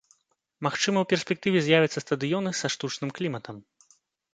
Магчыма, 0.67 1.03
у 1.05 1.07
перспектыве 1.11 1.57
з'явяцца 1.67 1.99
стадыёны 2.07 2.59
са 2.63 2.67
штучным 2.79 3.09
кліматам. 3.21 3.67